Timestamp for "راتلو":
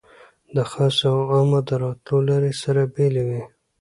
1.81-2.17